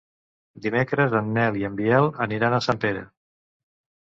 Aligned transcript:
Dimecres 0.65 1.13
en 1.19 1.29
Nel 1.35 1.59
i 1.59 1.67
en 1.69 1.75
Biel 1.83 2.09
aniran 2.27 2.57
a 2.57 2.63
Sempere. 2.69 3.05